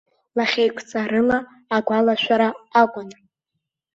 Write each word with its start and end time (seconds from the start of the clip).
Лахьеиқәҵарыла 0.37 1.37
агәаларшәара 1.75 2.49
акәын. 2.83 3.09